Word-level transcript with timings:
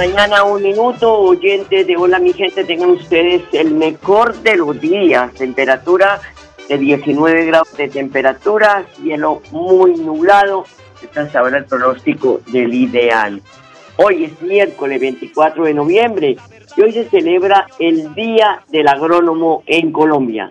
Mañana, 0.00 0.44
un 0.44 0.62
minuto, 0.62 1.12
oyentes 1.12 1.86
de 1.86 1.94
Hola 1.94 2.18
mi 2.18 2.32
gente, 2.32 2.64
tengan 2.64 2.88
ustedes 2.88 3.42
el 3.52 3.72
mejor 3.72 4.34
de 4.36 4.56
los 4.56 4.80
días, 4.80 5.30
temperatura 5.34 6.18
de 6.70 6.78
19 6.78 7.44
grados 7.44 7.76
de 7.76 7.86
temperatura, 7.86 8.86
cielo 8.94 9.42
muy 9.52 9.94
nublado, 9.96 10.64
está 11.02 11.20
hasta 11.20 11.40
ahora 11.40 11.58
el 11.58 11.66
pronóstico 11.66 12.40
del 12.50 12.72
ideal. 12.72 13.42
Hoy 13.98 14.24
es 14.24 14.40
miércoles 14.40 15.02
24 15.02 15.64
de 15.64 15.74
noviembre 15.74 16.36
y 16.78 16.80
hoy 16.80 16.92
se 16.92 17.04
celebra 17.10 17.66
el 17.78 18.14
Día 18.14 18.62
del 18.72 18.88
Agrónomo 18.88 19.64
en 19.66 19.92
Colombia. 19.92 20.50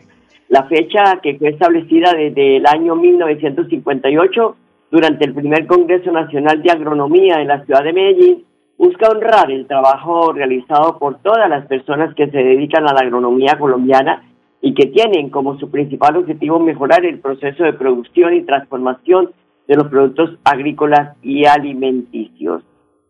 La 0.49 0.65
fecha 0.65 1.19
que 1.23 1.39
fue 1.39 1.49
establecida 1.49 2.13
desde 2.13 2.57
el 2.57 2.67
año 2.67 2.95
1958 2.95 4.55
durante 4.91 5.25
el 5.25 5.33
primer 5.33 5.65
Congreso 5.65 6.11
Nacional 6.11 6.61
de 6.61 6.69
Agronomía 6.69 7.41
en 7.41 7.47
la 7.47 7.65
ciudad 7.65 7.83
de 7.83 7.93
Medellín 7.93 8.48
busca 8.79 9.09
honrar 9.09 9.51
el 9.51 9.67
trabajo 9.67 10.31
realizado 10.31 10.97
por 10.97 11.19
todas 11.19 11.49
las 11.49 11.67
personas 11.67 12.15
que 12.15 12.29
se 12.29 12.37
dedican 12.37 12.87
a 12.87 12.93
la 12.93 13.01
agronomía 13.01 13.59
colombiana 13.59 14.23
y 14.61 14.73
que 14.73 14.87
tienen 14.87 15.29
como 15.29 15.59
su 15.59 15.69
principal 15.69 16.15
objetivo 16.15 16.59
mejorar 16.59 17.05
el 17.05 17.19
proceso 17.19 17.65
de 17.65 17.73
producción 17.73 18.33
y 18.33 18.43
transformación 18.43 19.31
de 19.67 19.75
los 19.75 19.89
productos 19.89 20.39
agrícolas 20.45 21.17
y 21.21 21.45
alimenticios. 21.45 22.63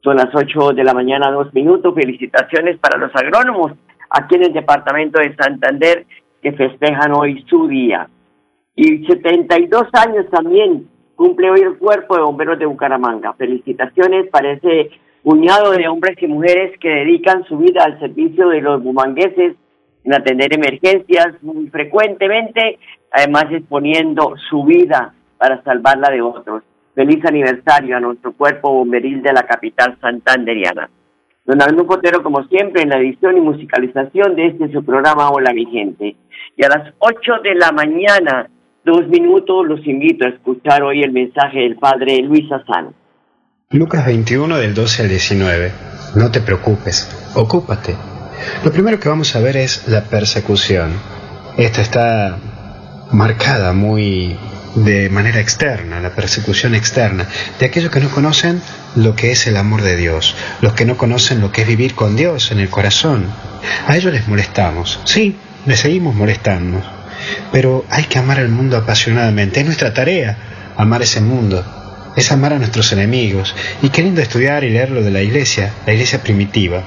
Son 0.03 0.15
las 0.15 0.33
8 0.33 0.71
de 0.73 0.83
la 0.83 0.95
mañana, 0.95 1.29
dos 1.29 1.53
minutos. 1.53 1.93
Felicitaciones 1.93 2.79
para 2.79 2.97
los 2.97 3.15
agrónomos 3.15 3.73
aquí 4.09 4.35
en 4.35 4.45
el 4.45 4.53
departamento 4.53 5.19
de 5.19 5.35
Santander 5.35 6.07
que 6.41 6.51
festejan 6.53 7.11
hoy 7.13 7.45
su 7.47 7.67
día. 7.67 8.09
Y 8.75 9.05
72 9.05 9.83
años 9.93 10.25
también 10.31 10.89
cumple 11.15 11.51
hoy 11.51 11.59
el 11.59 11.77
cuerpo 11.77 12.15
de 12.15 12.23
bomberos 12.23 12.57
de 12.57 12.65
Bucaramanga. 12.65 13.33
Felicitaciones 13.33 14.29
para 14.29 14.53
ese 14.53 14.89
puñado 15.29 15.73
de 15.73 15.87
hombres 15.87 16.17
y 16.23 16.27
mujeres 16.27 16.75
que 16.79 16.89
dedican 16.89 17.43
su 17.43 17.59
vida 17.59 17.83
al 17.83 17.99
servicio 17.99 18.49
de 18.49 18.61
los 18.61 18.81
bumangueses 18.81 19.55
en 20.03 20.13
atender 20.15 20.51
emergencias 20.55 21.35
muy 21.43 21.67
frecuentemente, 21.67 22.79
además 23.11 23.45
exponiendo 23.51 24.33
su 24.49 24.63
vida 24.63 25.13
para 25.37 25.61
salvarla 25.61 26.09
de 26.09 26.23
otros. 26.23 26.63
Feliz 26.95 27.23
aniversario 27.25 27.95
a 27.95 27.99
nuestro 27.99 28.31
cuerpo 28.33 28.73
bomberil 28.73 29.21
de 29.21 29.33
la 29.33 29.43
capital 29.43 29.99
santanderiana. 30.01 30.89
Don 31.45 31.61
Arnulfo 31.61 31.85
Potero, 31.85 32.23
como 32.23 32.43
siempre, 32.45 32.81
en 32.81 32.89
la 32.89 32.97
edición 32.97 33.37
y 33.37 33.41
musicalización 33.41 34.35
de 34.35 34.47
este 34.47 34.71
su 34.71 34.83
programa 34.83 35.29
Hola 35.29 35.53
mi 35.53 35.67
gente. 35.67 36.15
Y 36.57 36.65
a 36.65 36.69
las 36.69 36.91
8 36.97 37.33
de 37.43 37.53
la 37.53 37.71
mañana, 37.71 38.49
dos 38.83 39.07
minutos, 39.07 39.67
los 39.67 39.85
invito 39.85 40.25
a 40.25 40.29
escuchar 40.29 40.81
hoy 40.81 41.03
el 41.03 41.11
mensaje 41.11 41.59
del 41.59 41.75
Padre 41.75 42.19
Luis 42.23 42.51
Azán. 42.51 42.95
Lucas 43.71 44.03
21 44.03 44.57
del 44.57 44.73
12 44.73 45.03
al 45.03 45.09
19. 45.09 45.71
No 46.15 46.31
te 46.31 46.41
preocupes, 46.41 47.07
ocúpate. 47.35 47.95
Lo 48.63 48.71
primero 48.71 48.99
que 48.99 49.09
vamos 49.09 49.35
a 49.35 49.41
ver 49.41 49.57
es 49.57 49.83
la 49.87 50.05
persecución. 50.05 50.93
Esta 51.55 51.83
está 51.83 52.39
marcada 53.11 53.73
muy 53.73 54.39
de 54.73 55.11
manera 55.11 55.39
externa, 55.39 55.99
la 55.99 56.15
persecución 56.15 56.73
externa, 56.73 57.27
de 57.59 57.67
aquellos 57.67 57.91
que 57.91 57.99
no 57.99 58.09
conocen 58.09 58.59
lo 58.95 59.15
que 59.15 59.31
es 59.31 59.45
el 59.45 59.55
amor 59.55 59.83
de 59.83 59.97
Dios, 59.97 60.35
los 60.61 60.73
que 60.73 60.85
no 60.85 60.97
conocen 60.97 61.39
lo 61.39 61.51
que 61.51 61.61
es 61.61 61.67
vivir 61.67 61.93
con 61.93 62.15
Dios 62.15 62.51
en 62.51 62.57
el 62.57 62.71
corazón. 62.71 63.27
A 63.85 63.95
ellos 63.95 64.11
les 64.11 64.27
molestamos, 64.27 64.99
sí, 65.03 65.37
les 65.67 65.79
seguimos 65.79 66.15
molestando, 66.15 66.81
pero 67.51 67.85
hay 67.91 68.05
que 68.05 68.17
amar 68.17 68.39
al 68.39 68.49
mundo 68.49 68.77
apasionadamente, 68.77 69.59
es 69.59 69.65
nuestra 69.67 69.93
tarea 69.93 70.73
amar 70.75 71.03
ese 71.03 71.21
mundo, 71.21 71.78
es 72.15 72.31
amar 72.31 72.53
a 72.53 72.59
nuestros 72.59 72.91
enemigos. 72.91 73.55
Y 73.81 73.89
qué 73.89 74.03
lindo 74.03 74.21
estudiar 74.21 74.63
y 74.63 74.69
leer 74.69 74.91
lo 74.91 75.03
de 75.03 75.11
la 75.11 75.21
iglesia, 75.21 75.73
la 75.85 75.93
iglesia 75.93 76.21
primitiva. 76.21 76.83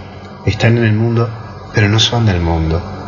Están 0.47 0.79
en 0.79 0.85
el 0.85 0.93
mundo, 0.93 1.29
pero 1.75 1.89
no 1.89 1.99
son 1.99 2.27
del 2.27 2.41
mundo. 2.41 3.01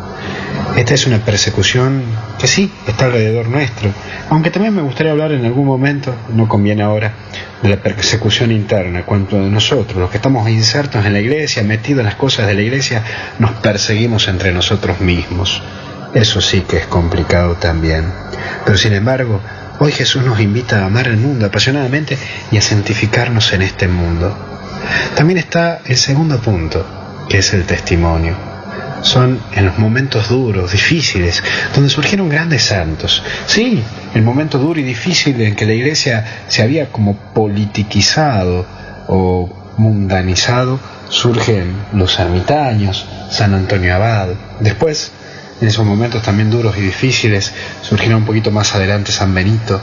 Esta 0.75 0.93
es 0.93 1.07
una 1.07 1.19
persecución 1.19 2.03
que 2.37 2.47
sí 2.47 2.71
está 2.85 3.05
alrededor 3.05 3.47
nuestro, 3.47 3.89
aunque 4.29 4.51
también 4.51 4.75
me 4.75 4.81
gustaría 4.81 5.13
hablar 5.13 5.31
en 5.31 5.45
algún 5.45 5.65
momento, 5.65 6.13
no 6.33 6.47
conviene 6.49 6.83
ahora, 6.83 7.13
de 7.61 7.69
la 7.69 7.77
persecución 7.77 8.51
interna, 8.51 9.03
cuando 9.05 9.37
nosotros, 9.37 9.97
los 9.97 10.09
que 10.09 10.17
estamos 10.17 10.49
insertos 10.49 11.05
en 11.05 11.13
la 11.13 11.19
iglesia, 11.19 11.63
metidos 11.63 11.99
en 12.01 12.05
las 12.07 12.15
cosas 12.15 12.47
de 12.47 12.55
la 12.55 12.61
iglesia, 12.61 13.03
nos 13.39 13.51
perseguimos 13.51 14.27
entre 14.27 14.51
nosotros 14.51 14.99
mismos. 14.99 15.61
Eso 16.13 16.41
sí 16.41 16.61
que 16.61 16.77
es 16.77 16.87
complicado 16.87 17.55
también. 17.55 18.11
Pero 18.65 18.77
sin 18.77 18.93
embargo, 18.93 19.41
hoy 19.79 19.91
Jesús 19.91 20.23
nos 20.23 20.39
invita 20.39 20.81
a 20.81 20.85
amar 20.85 21.07
el 21.07 21.17
mundo 21.17 21.45
apasionadamente 21.45 22.17
y 22.51 22.57
a 22.57 22.61
santificarnos 22.61 23.53
en 23.53 23.61
este 23.61 23.87
mundo. 23.87 24.35
También 25.15 25.39
está 25.39 25.81
el 25.85 25.97
segundo 25.97 26.39
punto, 26.39 26.85
que 27.29 27.39
es 27.39 27.53
el 27.53 27.65
testimonio 27.65 28.55
son 29.05 29.39
en 29.53 29.67
los 29.67 29.77
momentos 29.77 30.29
duros, 30.29 30.71
difíciles, 30.71 31.43
donde 31.73 31.89
surgieron 31.89 32.27
grandes 32.27 32.63
santos. 32.63 33.23
Sí, 33.45 33.81
el 34.13 34.23
momento 34.23 34.57
duro 34.57 34.79
y 34.79 34.83
difícil 34.83 35.39
en 35.41 35.55
que 35.55 35.65
la 35.65 35.73
iglesia 35.73 36.25
se 36.47 36.63
había 36.63 36.91
como 36.91 37.15
politiquizado 37.15 38.65
o 39.07 39.73
mundanizado, 39.77 40.79
surgen 41.09 41.75
los 41.93 42.19
ermitaños, 42.19 43.05
San 43.29 43.53
Antonio 43.53 43.95
Abad. 43.95 44.29
Después, 44.59 45.11
en 45.61 45.67
esos 45.67 45.85
momentos 45.85 46.21
también 46.21 46.49
duros 46.49 46.77
y 46.77 46.81
difíciles, 46.81 47.53
surgirá 47.81 48.17
un 48.17 48.25
poquito 48.25 48.51
más 48.51 48.75
adelante 48.75 49.11
San 49.11 49.33
Benito. 49.33 49.81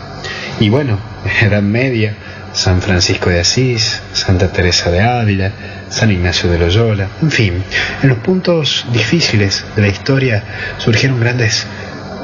Y 0.61 0.69
bueno, 0.69 0.99
en 1.25 1.47
Edad 1.53 1.63
Media, 1.63 2.15
San 2.53 2.83
Francisco 2.83 3.31
de 3.31 3.41
Asís, 3.41 4.03
Santa 4.13 4.53
Teresa 4.53 4.91
de 4.91 5.01
Ávila, 5.01 5.53
San 5.89 6.11
Ignacio 6.11 6.51
de 6.51 6.59
Loyola, 6.59 7.09
en 7.23 7.31
fin, 7.31 7.65
en 8.03 8.09
los 8.09 8.19
puntos 8.19 8.87
difíciles 8.93 9.65
de 9.75 9.83
la 9.83 9.89
historia 9.89 10.45
surgieron 10.79 11.21
grandes 11.21 11.67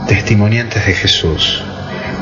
testimoniantes 0.07 0.85
de 0.87 0.93
Jesús. 0.93 1.63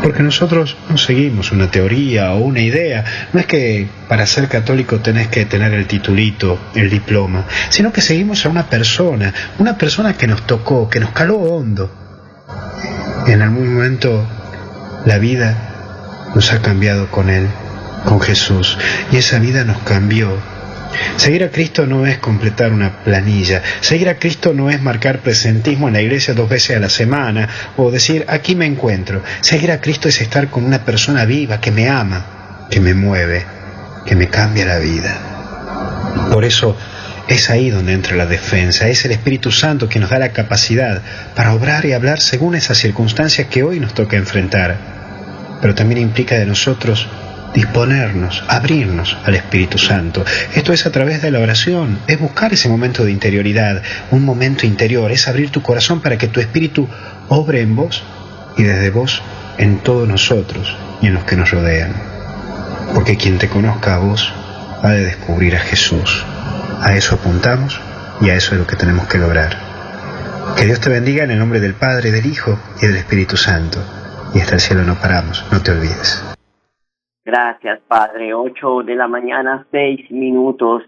Porque 0.03 0.23
nosotros 0.23 0.77
no 0.89 0.99
seguimos 0.99 1.53
una 1.53 1.71
teoría 1.71 2.33
o 2.33 2.39
una 2.39 2.61
idea, 2.61 3.05
no 3.33 3.41
es 3.41 3.47
que 3.47 3.89
para 4.09 4.27
ser 4.27 4.49
católico 4.49 5.01
tenés 5.01 5.29
que 5.29 5.45
tener 5.47 5.73
el 5.75 5.87
titulito, 5.87 6.59
el 6.75 6.91
diploma, 6.91 7.47
sino 7.71 7.93
que 7.93 8.01
seguimos 8.01 8.45
a 8.47 8.49
una 8.49 8.67
persona, 8.67 9.33
una 9.59 9.77
persona 9.77 10.15
que 10.15 10.27
nos 10.27 10.47
tocó, 10.47 10.89
que 10.89 11.01
nos 11.01 11.11
caló 11.11 11.37
hondo. 11.37 11.91
En 13.27 13.43
algún 13.43 13.75
momento 13.75 14.27
la 15.05 15.19
vida 15.19 16.31
nos 16.35 16.53
ha 16.53 16.61
cambiado 16.61 17.11
con 17.11 17.31
él 17.31 17.49
con 18.05 18.21
Jesús 18.21 18.79
y 19.11 19.17
esa 19.17 19.39
vida 19.39 19.65
nos 19.65 19.79
cambió 19.79 20.39
Seguir 21.17 21.45
a 21.45 21.51
Cristo 21.51 21.87
no 21.87 22.07
es 22.07 22.19
completar 22.19 22.73
una 22.73 23.03
planilla. 23.03 23.63
Seguir 23.81 24.09
a 24.09 24.19
Cristo 24.19 24.53
no 24.53 24.71
es 24.71 24.81
marcar 24.81 25.21
presentismo 25.21 25.89
en 25.89 25.95
la 25.95 26.03
iglesia 26.03 26.35
dos 26.35 26.49
veces 26.49 26.77
a 26.77 26.81
la 26.81 26.91
semana 26.91 27.49
o 27.77 27.91
decir 27.91 28.25
aquí 28.29 28.55
me 28.55 28.67
encuentro. 28.67 29.23
Seguir 29.41 29.73
a 29.73 29.81
Cristo 29.81 30.09
es 30.09 30.21
estar 30.21 30.49
con 30.49 30.65
una 30.65 30.85
persona 30.85 31.25
viva 31.25 31.61
que 31.61 31.71
me 31.71 31.89
ama, 31.89 32.67
que 32.71 32.81
me 32.81 32.95
mueve, 32.95 33.45
que 34.05 34.15
me 34.15 34.29
cambia 34.29 34.67
la 34.67 34.79
vida. 34.79 36.29
Por 36.31 36.45
eso 36.45 36.77
es 37.29 37.51
ahí 37.51 37.71
donde 37.71 37.93
entra 37.93 38.17
la 38.17 38.27
defensa. 38.27 38.89
Es 38.89 39.05
el 39.05 39.13
Espíritu 39.13 39.51
Santo 39.51 39.89
que 39.89 39.99
nos 39.99 40.11
da 40.11 40.19
la 40.19 40.33
capacidad 40.33 41.03
para 41.35 41.55
obrar 41.55 41.85
y 41.87 41.93
hablar 41.93 42.21
según 42.21 42.55
esas 42.55 42.79
circunstancias 42.79 43.49
que 43.49 43.63
hoy 43.63 43.81
nos 43.81 43.95
toca 43.95 44.17
enfrentar. 44.17 44.77
Pero 45.61 45.75
también 45.75 46.01
implica 46.01 46.37
de 46.37 46.47
nosotros 46.47 47.09
disponernos, 47.57 48.45
abrirnos 48.49 49.17
al 49.25 49.35
Espíritu 49.35 49.79
Santo. 49.79 50.23
Esto 50.55 50.75
es 50.75 50.85
a 50.85 50.93
través 50.93 51.23
de 51.23 51.31
la 51.31 51.41
oración, 51.41 51.99
es 52.07 52.21
buscar 52.21 52.53
ese 52.53 52.69
momento 52.69 53.03
de 53.03 53.13
interioridad, 53.13 53.83
un 54.11 54.27
momento 54.27 54.67
interior, 54.67 55.11
es 55.11 55.27
abrir 55.27 55.51
tu 55.51 55.63
corazón 55.63 56.03
para 56.03 56.19
que 56.19 56.29
tu 56.29 56.39
Espíritu 56.39 56.87
obre 57.29 57.63
en 57.63 57.75
vos 57.75 58.05
y 58.59 58.63
desde 58.63 58.91
vos 58.91 59.23
en 59.57 59.79
todos 59.79 60.07
nosotros 60.07 60.77
y 61.01 61.07
en 61.07 61.15
los 61.15 61.25
que 61.25 61.37
nos 61.37 61.51
rodean. 61.51 61.95
Porque 62.93 63.17
quien 63.17 63.39
te 63.39 63.49
conozca 63.49 63.95
a 63.95 63.99
vos 63.99 64.31
ha 64.83 64.91
de 64.91 65.07
descubrir 65.07 65.57
a 65.57 65.61
Jesús. 65.61 66.25
A 66.83 66.95
eso 66.95 67.15
apuntamos 67.15 67.81
y 68.21 68.29
a 68.29 68.35
eso 68.35 68.53
es 68.53 68.61
lo 68.61 68.67
que 68.67 68.77
tenemos 68.77 69.07
que 69.07 69.17
lograr. 69.17 69.57
Que 70.59 70.67
Dios 70.67 70.81
te 70.81 70.91
bendiga 70.91 71.25
en 71.25 71.31
el 71.31 71.39
nombre 71.39 71.61
del 71.61 71.73
Padre, 71.73 72.13
del 72.13 72.27
Hijo 72.27 72.59
y 72.83 72.87
del 72.87 72.97
Espíritu 72.97 73.39
Santo. 73.39 73.83
Y 74.35 74.41
hasta 74.41 74.57
el 74.57 74.61
cielo 74.61 74.85
no 74.85 75.01
paramos, 75.01 75.43
no 75.51 75.63
te 75.63 75.71
olvides. 75.71 76.36
Gracias, 77.27 77.81
Padre. 77.89 78.33
Ocho 78.35 78.85
de 78.85 78.95
la 78.95 79.09
mañana, 79.09 79.67
seis 79.73 80.09
minutos. 80.13 80.85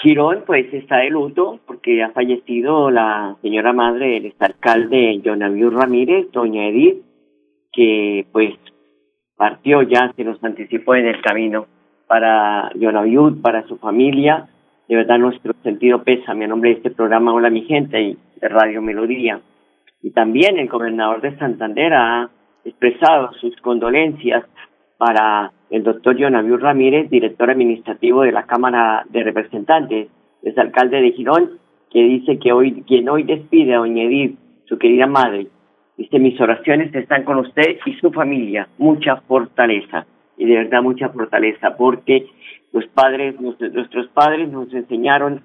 Quirón, 0.00 0.44
pues, 0.46 0.72
está 0.72 0.98
de 0.98 1.10
luto 1.10 1.58
porque 1.66 2.04
ha 2.04 2.10
fallecido 2.10 2.92
la 2.92 3.36
señora 3.42 3.72
madre 3.72 4.10
del 4.10 4.26
exalcalde 4.26 5.20
Jonaviu 5.24 5.70
Ramírez, 5.70 6.30
doña 6.30 6.68
Edith, 6.68 7.02
que, 7.72 8.26
pues, 8.30 8.54
partió 9.34 9.82
ya, 9.82 10.12
se 10.14 10.22
nos 10.22 10.42
anticipó 10.44 10.94
en 10.94 11.06
el 11.06 11.20
camino 11.20 11.66
para 12.06 12.70
Jonaviu, 12.80 13.42
para 13.42 13.66
su 13.66 13.76
familia. 13.78 14.46
De 14.86 14.94
verdad, 14.94 15.18
nuestro 15.18 15.52
sentido 15.64 16.04
pesa. 16.04 16.32
Mi 16.32 16.46
nombre 16.46 16.70
de 16.70 16.76
este 16.76 16.90
programa 16.92 17.34
Hola, 17.34 17.50
mi 17.50 17.62
gente, 17.62 18.00
y 18.00 18.18
de 18.40 18.48
Radio 18.48 18.80
Melodía. 18.82 19.40
Y 20.00 20.12
también 20.12 20.58
el 20.58 20.68
gobernador 20.68 21.22
de 21.22 21.36
Santander 21.38 21.92
ha 21.92 22.30
expresado 22.66 23.32
sus 23.40 23.56
condolencias 23.60 24.44
para 24.98 25.52
el 25.70 25.82
doctor 25.82 26.16
Jonaviu 26.18 26.56
Ramírez, 26.56 27.08
director 27.10 27.50
administrativo 27.50 28.22
de 28.22 28.32
la 28.32 28.44
Cámara 28.44 29.04
de 29.08 29.22
Representantes, 29.22 30.08
es 30.42 30.58
alcalde 30.58 31.00
de 31.00 31.12
Girón, 31.12 31.58
que 31.90 32.02
dice 32.02 32.38
que 32.38 32.52
hoy, 32.52 32.82
quien 32.86 33.08
hoy 33.08 33.22
despide 33.22 33.74
a 33.74 33.78
doña 33.78 34.04
Edith, 34.04 34.38
su 34.64 34.78
querida 34.78 35.06
madre, 35.06 35.46
dice, 35.96 36.18
mis 36.18 36.40
oraciones 36.40 36.94
están 36.94 37.24
con 37.24 37.38
usted 37.38 37.78
y 37.84 37.94
su 37.94 38.10
familia, 38.10 38.68
mucha 38.78 39.16
fortaleza, 39.22 40.06
y 40.36 40.44
de 40.44 40.56
verdad 40.56 40.82
mucha 40.82 41.08
fortaleza, 41.08 41.76
porque 41.76 42.26
los 42.72 42.86
padres, 42.88 43.40
nuestros 43.40 44.08
padres 44.08 44.48
nos 44.50 44.72
enseñaron 44.72 45.42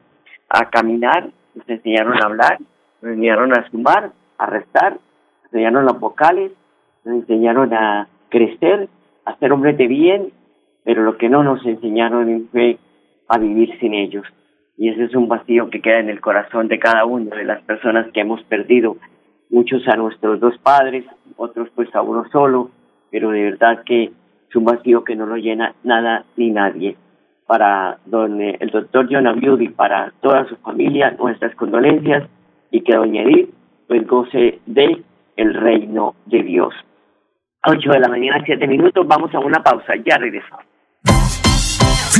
a 0.49 0.69
caminar, 0.69 1.29
nos 1.55 1.69
enseñaron 1.69 2.15
a 2.21 2.25
hablar, 2.25 2.57
nos 3.01 3.11
enseñaron 3.11 3.53
a 3.53 3.69
sumar, 3.69 4.11
a 4.37 4.45
restar, 4.47 4.93
nos 4.93 5.53
enseñaron 5.53 5.85
las 5.85 5.99
vocales, 5.99 6.51
nos 7.03 7.15
enseñaron 7.15 7.73
a 7.73 8.07
crecer, 8.29 8.89
a 9.25 9.37
ser 9.37 9.51
hombres 9.51 9.77
de 9.77 9.87
bien, 9.87 10.31
pero 10.83 11.03
lo 11.03 11.17
que 11.17 11.29
no 11.29 11.43
nos 11.43 11.65
enseñaron 11.65 12.47
fue 12.51 12.77
a 13.27 13.37
vivir 13.37 13.77
sin 13.79 13.93
ellos. 13.93 14.25
Y 14.77 14.89
ese 14.89 15.03
es 15.05 15.15
un 15.15 15.27
vacío 15.27 15.69
que 15.69 15.81
queda 15.81 15.99
en 15.99 16.09
el 16.09 16.21
corazón 16.21 16.67
de 16.67 16.79
cada 16.79 17.05
uno 17.05 17.35
de 17.35 17.43
las 17.43 17.61
personas 17.63 18.11
que 18.11 18.21
hemos 18.21 18.43
perdido, 18.43 18.97
muchos 19.49 19.87
a 19.87 19.95
nuestros 19.95 20.39
dos 20.39 20.57
padres, 20.59 21.05
otros 21.37 21.69
pues 21.75 21.93
a 21.93 22.01
uno 22.01 22.25
solo, 22.31 22.71
pero 23.11 23.31
de 23.31 23.43
verdad 23.43 23.83
que 23.85 24.05
es 24.49 24.55
un 24.55 24.65
vacío 24.65 25.03
que 25.03 25.15
no 25.15 25.25
lo 25.25 25.37
llena 25.37 25.75
nada 25.83 26.25
ni 26.35 26.49
nadie. 26.51 26.95
Para 27.45 27.99
don, 28.05 28.41
el 28.41 28.69
doctor 28.69 29.07
John 29.11 29.27
Abiudi, 29.27 29.69
para 29.69 30.13
toda 30.21 30.47
su 30.47 30.55
familia, 30.57 31.11
nuestras 31.11 31.53
condolencias 31.55 32.27
y 32.71 32.81
que 32.81 32.95
doña 32.95 33.23
Edith 33.23 33.49
pues 33.87 34.07
goce 34.07 34.59
de 34.65 35.03
el 35.35 35.53
reino 35.53 36.15
de 36.25 36.43
Dios. 36.43 36.73
8 37.65 37.91
de 37.91 37.99
la 37.99 38.07
mañana, 38.07 38.41
7 38.45 38.67
minutos. 38.67 39.05
Vamos 39.07 39.33
a 39.33 39.39
una 39.39 39.61
pausa. 39.63 39.93
Ya 40.05 40.17
regresamos. 40.17 40.70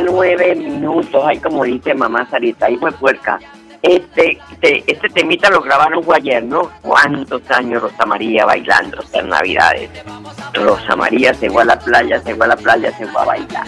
Nueve 0.00 0.54
minutos, 0.54 1.22
ay 1.24 1.38
como 1.38 1.64
dice 1.64 1.94
mamá 1.94 2.28
Sarita, 2.30 2.66
ahí 2.66 2.76
fue 2.76 2.92
puerca. 2.92 3.38
Este, 3.82 4.38
este, 4.52 4.84
este 4.86 5.08
temita 5.08 5.48
lo 5.48 5.62
grabaron 5.62 6.04
ayer, 6.14 6.44
¿no? 6.44 6.70
¿Cuántos 6.82 7.50
años 7.50 7.82
Rosa 7.82 8.04
María 8.04 8.44
bailando 8.44 9.00
estas 9.00 9.24
navidades? 9.24 9.90
Rosa 10.52 10.96
María 10.96 11.32
se 11.32 11.48
fue 11.48 11.62
a 11.62 11.64
la 11.64 11.78
playa, 11.78 12.20
se 12.20 12.34
fue 12.34 12.44
a 12.44 12.48
la 12.48 12.56
playa, 12.56 12.92
se 12.92 13.06
fue 13.06 13.22
a 13.22 13.24
bailar. 13.24 13.66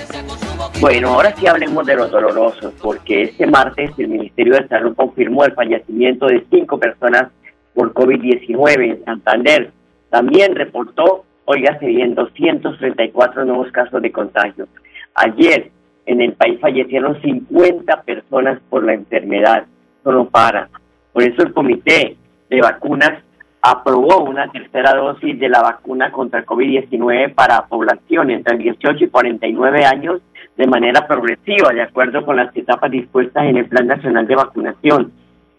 Bueno, 0.80 1.14
ahora 1.14 1.34
sí 1.36 1.46
hablemos 1.46 1.86
de 1.86 1.96
los 1.96 2.10
dolorosos, 2.10 2.74
porque 2.82 3.22
este 3.22 3.46
martes 3.46 3.90
el 3.96 4.08
Ministerio 4.08 4.54
de 4.54 4.68
Salud 4.68 4.94
confirmó 4.94 5.44
el 5.44 5.54
fallecimiento 5.54 6.26
de 6.26 6.44
cinco 6.50 6.78
personas 6.78 7.30
por 7.74 7.94
COVID-19 7.94 8.84
en 8.84 9.04
Santander. 9.04 9.70
También 10.10 10.54
reportó, 10.54 11.24
oígase 11.46 11.86
bien, 11.86 12.14
234 12.14 13.46
nuevos 13.46 13.72
casos 13.72 14.02
de 14.02 14.12
contagio. 14.12 14.68
Ayer 15.14 15.70
en 16.06 16.20
el 16.20 16.32
país 16.32 16.60
fallecieron 16.60 17.20
50 17.20 18.02
personas 18.02 18.60
por 18.68 18.84
la 18.84 18.94
enfermedad. 18.94 19.66
Solo 20.02 20.28
para. 20.28 20.68
Por 21.12 21.22
eso 21.22 21.42
el 21.42 21.52
Comité 21.52 22.16
de 22.50 22.60
Vacunas 22.60 23.22
aprobó 23.62 24.24
una 24.24 24.50
tercera 24.50 24.94
dosis 24.94 25.38
de 25.38 25.48
la 25.48 25.62
vacuna 25.62 26.10
contra 26.10 26.40
el 26.40 26.46
COVID-19 26.46 27.34
para 27.34 27.66
población 27.66 28.30
entre 28.30 28.58
18 28.58 29.04
y 29.04 29.08
49 29.08 29.84
años 29.84 30.20
de 30.56 30.66
manera 30.66 31.06
progresiva, 31.06 31.72
de 31.72 31.82
acuerdo 31.82 32.24
con 32.24 32.36
las 32.36 32.54
etapas 32.56 32.90
dispuestas 32.90 33.44
en 33.44 33.58
el 33.58 33.66
Plan 33.66 33.86
Nacional 33.86 34.26
de 34.26 34.34
Vacunación. 34.34 35.12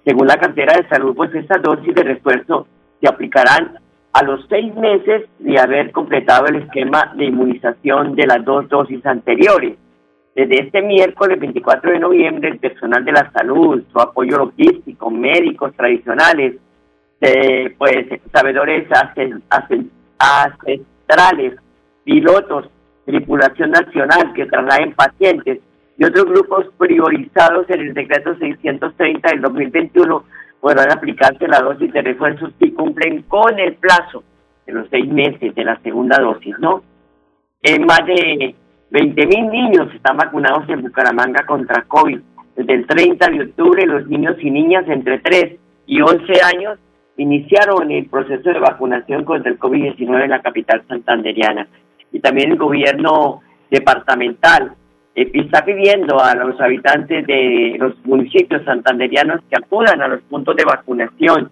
Según 0.05 0.27
la 0.27 0.37
cartera 0.37 0.75
de 0.75 0.87
salud, 0.89 1.15
pues 1.15 1.33
estas 1.33 1.61
dosis 1.61 1.95
de 1.95 2.03
refuerzo 2.03 2.67
se 2.99 3.07
aplicarán 3.07 3.79
a 4.11 4.23
los 4.23 4.45
seis 4.49 4.75
meses 4.75 5.23
de 5.39 5.59
haber 5.59 5.91
completado 5.91 6.45
el 6.47 6.57
esquema 6.57 7.13
de 7.15 7.25
inmunización 7.25 8.15
de 8.15 8.27
las 8.27 8.43
dos 8.45 8.67
dosis 8.69 9.03
anteriores. 9.05 9.77
Desde 10.35 10.61
este 10.61 10.81
miércoles 10.81 11.39
24 11.39 11.91
de 11.91 11.99
noviembre, 11.99 12.49
el 12.49 12.57
personal 12.57 13.05
de 13.05 13.11
la 13.11 13.31
salud, 13.31 13.83
su 13.91 13.99
apoyo 13.99 14.37
logístico, 14.37 15.11
médicos 15.11 15.75
tradicionales, 15.75 16.55
eh, 17.21 17.75
pues 17.77 18.07
sabedores 18.33 18.87
ancestrales, 20.17 21.55
pilotos, 22.03 22.67
tripulación 23.05 23.71
nacional 23.71 24.33
que 24.33 24.47
trasladen 24.47 24.93
pacientes 24.93 25.59
y 25.97 26.03
otros 26.03 26.25
grupos 26.25 26.65
priorizados 26.77 27.69
en 27.69 27.81
el 27.81 27.93
decreto 27.93 28.35
630 28.35 29.29
del 29.29 29.41
2021 29.41 30.25
podrán 30.59 30.91
aplicarse 30.91 31.47
la 31.47 31.59
dosis 31.59 31.93
de 31.93 32.01
refuerzo 32.01 32.49
si 32.59 32.71
cumplen 32.71 33.21
con 33.23 33.59
el 33.59 33.75
plazo 33.75 34.23
de 34.65 34.73
los 34.73 34.87
seis 34.89 35.07
meses 35.07 35.53
de 35.53 35.63
la 35.63 35.79
segunda 35.81 36.17
dosis, 36.19 36.57
¿no? 36.59 36.83
En 37.61 37.85
más 37.85 38.05
de 38.05 38.55
20 38.93 39.25
mil 39.25 39.49
niños 39.49 39.87
están 39.95 40.17
vacunados 40.17 40.69
en 40.69 40.83
Bucaramanga 40.83 41.43
contra 41.47 41.81
COVID. 41.85 42.19
Desde 42.55 42.73
el 42.75 42.85
30 42.85 43.27
de 43.27 43.41
octubre, 43.41 43.87
los 43.87 44.07
niños 44.07 44.35
y 44.39 44.51
niñas 44.51 44.85
entre 44.87 45.17
3 45.17 45.55
y 45.87 45.99
11 45.99 46.33
años 46.55 46.77
iniciaron 47.17 47.89
el 47.89 48.05
proceso 48.05 48.51
de 48.51 48.59
vacunación 48.59 49.25
contra 49.25 49.51
el 49.51 49.57
COVID-19 49.57 50.25
en 50.25 50.29
la 50.29 50.43
capital 50.43 50.83
santanderiana. 50.87 51.67
Y 52.11 52.19
también 52.19 52.51
el 52.51 52.57
gobierno 52.57 53.41
departamental 53.71 54.75
eh, 55.15 55.27
está 55.33 55.65
pidiendo 55.65 56.19
a 56.21 56.35
los 56.35 56.61
habitantes 56.61 57.25
de 57.25 57.75
los 57.79 57.95
municipios 58.05 58.63
santanderianos 58.63 59.41
que 59.49 59.55
acudan 59.57 60.03
a 60.03 60.07
los 60.07 60.21
puntos 60.21 60.55
de 60.55 60.65
vacunación, 60.65 61.49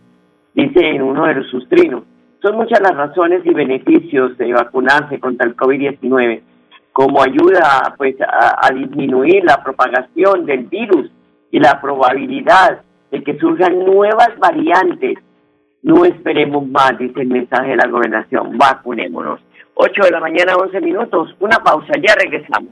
dice 0.54 0.90
en 0.90 1.02
uno 1.02 1.26
de 1.26 1.44
sus 1.46 1.68
trinos. 1.68 2.04
Son 2.40 2.56
muchas 2.56 2.82
las 2.82 2.96
razones 2.96 3.44
y 3.46 3.52
beneficios 3.52 4.38
de 4.38 4.54
vacunarse 4.54 5.20
contra 5.20 5.48
el 5.48 5.56
COVID-19 5.56 6.42
como 6.94 7.22
ayuda 7.22 7.96
pues 7.98 8.16
a, 8.22 8.70
disminuir 8.74 9.44
la 9.44 9.64
propagación 9.64 10.46
del 10.46 10.66
virus 10.66 11.12
y 11.52 11.60
la 11.60 11.80
probabilidad 11.80 12.82
de 13.12 13.24
que 13.24 13.38
surjan 13.38 13.80
nuevas 13.86 14.38
variantes. 14.40 15.18
No 15.84 16.06
esperemos 16.06 16.68
más, 16.68 16.98
dice 16.98 17.22
el 17.22 17.28
mensaje 17.28 17.72
de 17.72 17.78
la 17.78 17.88
gobernación, 17.88 18.58
vacunémonos. 18.58 19.42
8 19.74 20.04
de 20.04 20.12
la 20.12 20.20
mañana, 20.20 20.56
11 20.56 20.82
minutos, 20.82 21.36
una 21.40 21.58
pausa, 21.58 21.94
ya 22.02 22.14
regresamos. 22.16 22.72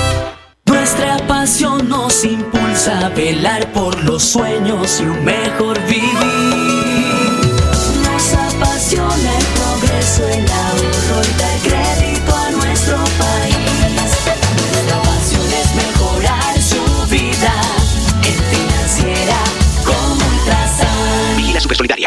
Nuestra 0.91 1.25
pasión 1.25 1.87
nos 1.87 2.25
impulsa 2.25 3.05
a 3.05 3.09
velar 3.11 3.71
por 3.71 4.03
los 4.03 4.23
sueños 4.23 4.99
y 4.99 5.03
un 5.05 5.23
mejor 5.23 5.79
vivir. 5.87 6.80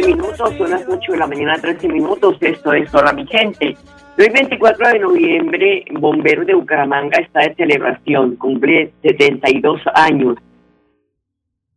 Minutos, 0.00 0.54
son 0.56 0.70
las 0.70 0.88
8 0.88 1.12
de 1.12 1.18
la 1.18 1.26
mañana, 1.26 1.54
13 1.60 1.88
minutos. 1.88 2.36
Esto 2.40 2.72
es 2.72 2.92
Hola 2.94 3.12
mi 3.12 3.26
gente. 3.26 3.76
Hoy 4.18 4.28
24 4.32 4.88
de 4.88 4.98
noviembre, 4.98 5.84
Bomberos 5.92 6.46
de 6.46 6.54
Bucaramanga 6.54 7.18
está 7.18 7.40
de 7.40 7.54
celebración, 7.54 8.36
cumple 8.36 8.92
72 9.02 9.80
años. 9.94 10.36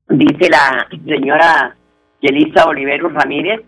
Dice 0.07 0.49
la 0.49 0.87
señora 1.05 1.75
Yelisa 2.21 2.67
Oliveros 2.67 3.13
Ramírez, 3.13 3.61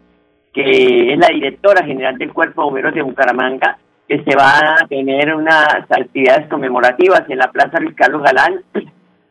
que 0.54 1.14
es 1.14 1.20
la 1.20 1.28
directora 1.28 1.86
general 1.86 2.18
del 2.18 2.34
Cuerpo 2.34 2.64
Bomberos 2.64 2.94
de 2.94 3.02
Bucaramanga, 3.02 3.78
que 4.08 4.24
se 4.24 4.36
va 4.36 4.60
a 4.60 4.88
tener 4.88 5.36
unas 5.36 5.84
actividades 5.90 6.48
conmemorativas 6.48 7.30
en 7.30 7.40
la 7.40 7.52
Plaza 7.52 7.80
Luis 7.80 7.96
Carlos 7.96 8.24
Galán, 8.24 8.62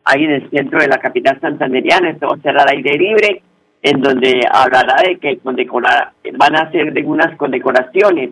ahí 0.03 0.25
en 0.25 0.31
el 0.31 0.49
centro 0.51 0.79
de 0.79 0.87
la 0.87 0.99
capital 0.99 1.39
santanderiana. 1.39 2.11
Esto 2.11 2.27
va 2.27 2.35
a 2.35 2.41
ser 2.41 2.57
al 2.57 2.69
aire 2.69 2.97
libre 2.97 3.41
en 3.89 4.01
donde 4.01 4.41
hablará 4.51 5.01
de 5.01 5.17
que 5.17 5.39
van 5.43 6.55
a 6.55 6.59
hacer 6.59 6.91
de 6.91 7.03
unas 7.05 7.37
condecoraciones 7.37 8.31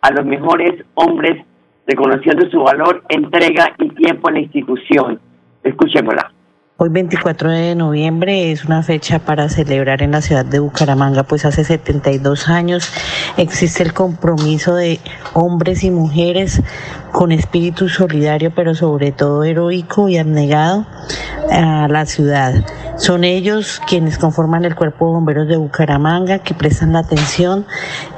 a 0.00 0.12
los 0.12 0.24
mejores 0.24 0.84
hombres 0.94 1.44
reconociendo 1.88 2.48
su 2.50 2.62
valor, 2.62 3.02
entrega 3.08 3.74
y 3.78 3.88
tiempo 3.90 4.28
en 4.28 4.34
la 4.34 4.40
institución. 4.42 5.20
Escuchémosla. 5.64 6.32
Hoy 6.84 6.88
24 6.88 7.48
de 7.48 7.76
noviembre 7.76 8.50
es 8.50 8.64
una 8.64 8.82
fecha 8.82 9.20
para 9.20 9.48
celebrar 9.48 10.02
en 10.02 10.10
la 10.10 10.20
ciudad 10.20 10.44
de 10.44 10.58
Bucaramanga, 10.58 11.22
pues 11.22 11.44
hace 11.44 11.62
72 11.62 12.48
años 12.48 12.92
existe 13.36 13.84
el 13.84 13.92
compromiso 13.92 14.74
de 14.74 14.98
hombres 15.32 15.84
y 15.84 15.92
mujeres 15.92 16.60
con 17.12 17.30
espíritu 17.30 17.88
solidario, 17.88 18.52
pero 18.52 18.74
sobre 18.74 19.12
todo 19.12 19.44
heroico 19.44 20.08
y 20.08 20.18
abnegado 20.18 20.84
a 21.52 21.86
la 21.86 22.04
ciudad. 22.04 22.52
Son 22.96 23.22
ellos 23.22 23.80
quienes 23.86 24.18
conforman 24.18 24.64
el 24.64 24.74
Cuerpo 24.74 25.06
de 25.06 25.12
Bomberos 25.12 25.46
de 25.46 25.58
Bucaramanga, 25.58 26.40
que 26.40 26.52
prestan 26.52 26.94
la 26.94 26.98
atención 26.98 27.64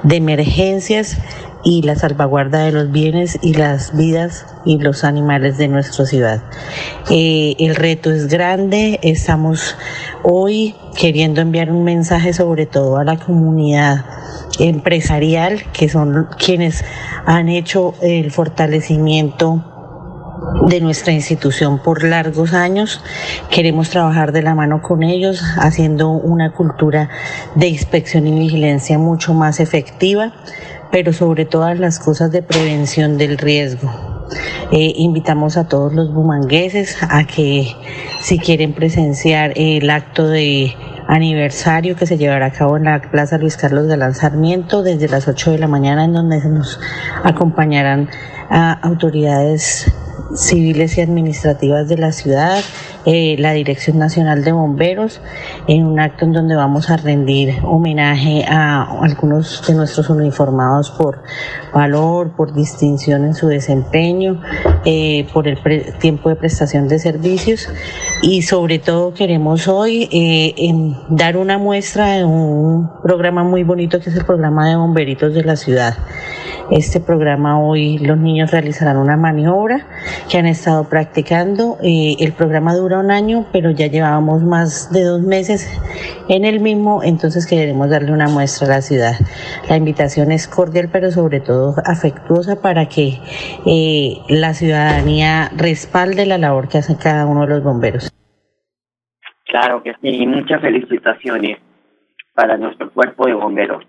de 0.04 0.16
emergencias 0.16 1.18
y 1.64 1.82
la 1.82 1.96
salvaguarda 1.96 2.64
de 2.64 2.72
los 2.72 2.92
bienes 2.92 3.38
y 3.42 3.54
las 3.54 3.96
vidas 3.96 4.46
y 4.64 4.78
los 4.78 5.02
animales 5.02 5.56
de 5.56 5.68
nuestra 5.68 6.04
ciudad. 6.04 6.42
Eh, 7.10 7.56
el 7.58 7.74
reto 7.74 8.12
es 8.12 8.28
grande, 8.28 9.00
estamos 9.02 9.76
hoy 10.22 10.74
queriendo 10.96 11.40
enviar 11.40 11.70
un 11.70 11.84
mensaje 11.84 12.32
sobre 12.32 12.66
todo 12.66 12.98
a 12.98 13.04
la 13.04 13.16
comunidad 13.16 14.04
empresarial, 14.58 15.62
que 15.72 15.88
son 15.88 16.28
quienes 16.38 16.84
han 17.26 17.48
hecho 17.48 17.94
el 18.02 18.30
fortalecimiento 18.30 19.64
de 20.68 20.80
nuestra 20.80 21.12
institución 21.12 21.78
por 21.78 22.04
largos 22.04 22.52
años. 22.52 23.02
Queremos 23.50 23.90
trabajar 23.90 24.32
de 24.32 24.42
la 24.42 24.54
mano 24.54 24.82
con 24.82 25.02
ellos, 25.02 25.42
haciendo 25.58 26.10
una 26.10 26.52
cultura 26.52 27.08
de 27.54 27.68
inspección 27.68 28.26
y 28.26 28.38
vigilancia 28.38 28.98
mucho 28.98 29.34
más 29.34 29.60
efectiva, 29.60 30.32
pero 30.94 31.12
sobre 31.12 31.44
todas 31.44 31.76
las 31.80 31.98
cosas 31.98 32.30
de 32.30 32.40
prevención 32.40 33.18
del 33.18 33.36
riesgo. 33.36 33.90
Eh, 34.70 34.92
invitamos 34.94 35.56
a 35.56 35.66
todos 35.66 35.92
los 35.92 36.14
bumangueses 36.14 36.98
a 37.02 37.24
que 37.24 37.66
si 38.20 38.38
quieren 38.38 38.74
presenciar 38.74 39.54
el 39.56 39.90
acto 39.90 40.28
de 40.28 40.72
aniversario 41.08 41.96
que 41.96 42.06
se 42.06 42.16
llevará 42.16 42.46
a 42.46 42.52
cabo 42.52 42.76
en 42.76 42.84
la 42.84 43.02
Plaza 43.10 43.38
Luis 43.38 43.56
Carlos 43.56 43.88
de 43.88 44.14
Sarmiento 44.14 44.84
desde 44.84 45.08
las 45.08 45.26
8 45.26 45.50
de 45.50 45.58
la 45.58 45.66
mañana 45.66 46.04
en 46.04 46.12
donde 46.12 46.38
nos 46.48 46.78
acompañarán 47.24 48.08
a 48.48 48.74
autoridades 48.74 49.92
civiles 50.34 50.98
y 50.98 51.00
administrativas 51.00 51.88
de 51.88 51.96
la 51.96 52.12
ciudad, 52.12 52.62
eh, 53.06 53.36
la 53.38 53.52
Dirección 53.52 53.98
Nacional 53.98 54.44
de 54.44 54.52
Bomberos, 54.52 55.20
en 55.68 55.86
un 55.86 56.00
acto 56.00 56.24
en 56.24 56.32
donde 56.32 56.54
vamos 56.54 56.90
a 56.90 56.96
rendir 56.96 57.54
homenaje 57.62 58.44
a 58.48 58.82
algunos 59.02 59.66
de 59.66 59.74
nuestros 59.74 60.10
uniformados 60.10 60.90
por 60.90 61.22
valor, 61.72 62.34
por 62.36 62.52
distinción 62.54 63.24
en 63.24 63.34
su 63.34 63.46
desempeño, 63.48 64.40
eh, 64.84 65.26
por 65.32 65.48
el 65.48 65.58
tiempo 65.98 66.28
de 66.28 66.36
prestación 66.36 66.88
de 66.88 66.98
servicios 66.98 67.68
y 68.22 68.42
sobre 68.42 68.78
todo 68.78 69.14
queremos 69.14 69.68
hoy 69.68 70.08
eh, 70.12 70.54
dar 71.08 71.36
una 71.36 71.58
muestra 71.58 72.12
de 72.12 72.24
un 72.24 72.90
programa 73.02 73.44
muy 73.44 73.62
bonito 73.62 74.00
que 74.00 74.10
es 74.10 74.16
el 74.16 74.24
programa 74.24 74.68
de 74.68 74.76
bomberitos 74.76 75.34
de 75.34 75.44
la 75.44 75.56
ciudad. 75.56 75.94
Este 76.70 76.98
programa 76.98 77.60
hoy 77.60 77.98
los 77.98 78.16
niños 78.16 78.50
realizarán 78.50 78.96
una 78.96 79.16
maniobra 79.16 79.86
que 80.30 80.38
han 80.38 80.46
estado 80.46 80.88
practicando. 80.88 81.76
Eh, 81.82 82.16
el 82.20 82.32
programa 82.32 82.74
dura 82.74 83.00
un 83.00 83.10
año, 83.10 83.46
pero 83.52 83.70
ya 83.70 83.86
llevábamos 83.86 84.42
más 84.42 84.90
de 84.90 85.02
dos 85.02 85.20
meses 85.20 85.68
en 86.28 86.44
el 86.44 86.60
mismo, 86.60 87.02
entonces 87.02 87.46
queremos 87.46 87.90
darle 87.90 88.12
una 88.12 88.28
muestra 88.28 88.66
a 88.66 88.70
la 88.70 88.82
ciudad. 88.82 89.14
La 89.68 89.76
invitación 89.76 90.32
es 90.32 90.48
cordial, 90.48 90.88
pero 90.90 91.10
sobre 91.10 91.40
todo 91.40 91.74
afectuosa 91.84 92.62
para 92.62 92.88
que 92.88 93.18
eh, 93.66 94.18
la 94.28 94.54
ciudadanía 94.54 95.50
respalde 95.56 96.24
la 96.24 96.38
labor 96.38 96.68
que 96.68 96.78
hacen 96.78 96.96
cada 96.96 97.26
uno 97.26 97.42
de 97.42 97.48
los 97.48 97.62
bomberos. 97.62 98.10
Claro 99.46 99.82
que 99.82 99.92
sí, 100.00 100.26
muchas 100.26 100.60
felicitaciones 100.62 101.58
para 102.34 102.56
nuestro 102.56 102.90
cuerpo 102.90 103.26
de 103.26 103.34
bomberos. 103.34 103.84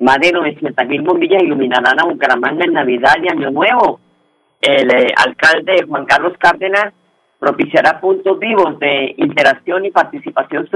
Más 0.00 0.18
de 0.18 0.32
900 0.32 0.86
mil 0.86 1.02
bombillas 1.02 1.42
iluminarán 1.42 2.00
a 2.00 2.04
Bucaramanga 2.04 2.64
en 2.64 2.72
Navidad 2.72 3.14
y 3.22 3.28
Año 3.28 3.50
Nuevo. 3.50 4.00
El 4.60 4.90
eh, 4.90 5.12
alcalde 5.14 5.84
Juan 5.86 6.06
Carlos 6.06 6.32
Cárdenas 6.38 6.94
propiciará 7.38 8.00
puntos 8.00 8.38
vivos 8.38 8.78
de 8.78 9.14
interacción 9.18 9.84
y 9.84 9.90
participación 9.90 10.68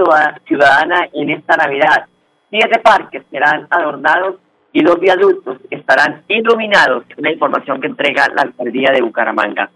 ciudadana 0.47 1.09
en 1.13 1.31
esta 1.31 1.57
Navidad. 1.57 2.07
Siete 2.51 2.81
parques 2.81 3.23
serán 3.31 3.67
adornados 3.71 4.37
y 4.73 4.83
dos 4.83 5.01
viaductos 5.01 5.59
estarán 5.71 6.23
iluminados. 6.29 7.05
La 7.17 7.33
información 7.33 7.81
que 7.81 7.87
entrega 7.87 8.29
la 8.35 8.43
alcaldía 8.43 8.91
de 8.93 9.03
Bucaramanga. 9.03 9.71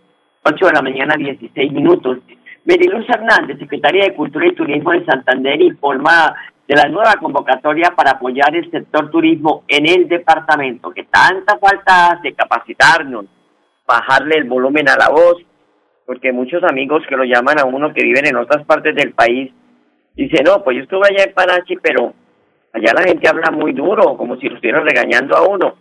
8 0.44 0.66
de 0.66 0.72
la 0.72 0.82
mañana, 0.82 1.14
16 1.16 1.72
minutos. 1.72 2.18
Meriluz 2.64 3.08
Hernández, 3.08 3.58
secretaria 3.58 4.04
de 4.04 4.14
Cultura 4.14 4.46
y 4.46 4.54
Turismo 4.54 4.92
de 4.92 5.04
Santander, 5.06 5.60
informa 5.62 6.34
de 6.68 6.76
la 6.76 6.86
nueva 6.86 7.14
convocatoria 7.14 7.94
para 7.96 8.12
apoyar 8.12 8.54
el 8.54 8.70
sector 8.70 9.10
turismo 9.10 9.64
en 9.68 9.88
el 9.88 10.06
departamento, 10.06 10.90
que 10.90 11.04
tanta 11.04 11.56
falta 11.56 12.10
hace 12.10 12.34
capacitarnos, 12.34 13.24
bajarle 13.86 14.36
el 14.36 14.44
volumen 14.44 14.86
a 14.86 14.96
la 14.96 15.08
voz, 15.08 15.38
porque 16.04 16.30
muchos 16.30 16.62
amigos 16.64 17.02
que 17.08 17.16
lo 17.16 17.24
llaman 17.24 17.58
a 17.58 17.64
uno 17.64 17.94
que 17.94 18.04
viven 18.04 18.26
en 18.26 18.36
otras 18.36 18.66
partes 18.66 18.94
del 18.94 19.14
país, 19.14 19.50
dicen, 20.14 20.44
no, 20.44 20.62
pues 20.62 20.76
yo 20.76 20.82
estuve 20.82 21.06
allá 21.08 21.24
en 21.24 21.32
Panachi, 21.32 21.76
pero 21.76 22.12
allá 22.74 22.92
la 22.92 23.02
gente 23.02 23.26
habla 23.26 23.50
muy 23.50 23.72
duro, 23.72 24.18
como 24.18 24.36
si 24.36 24.46
lo 24.46 24.56
estuvieran 24.56 24.84
regañando 24.84 25.38
a 25.38 25.48
uno. 25.48 25.74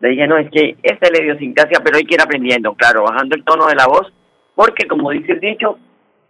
Le 0.00 0.08
dije, 0.08 0.26
no, 0.26 0.38
es 0.38 0.50
que 0.50 0.76
esta 0.82 1.06
es 1.06 1.12
la 1.12 1.24
idiosincrasia, 1.24 1.78
pero 1.84 1.98
hay 1.98 2.04
que 2.04 2.14
ir 2.14 2.20
aprendiendo, 2.20 2.74
claro, 2.74 3.04
bajando 3.04 3.36
el 3.36 3.44
tono 3.44 3.66
de 3.66 3.76
la 3.76 3.86
voz, 3.86 4.12
porque 4.56 4.88
como 4.88 5.10
dice 5.10 5.32
el 5.32 5.40
dicho, 5.40 5.78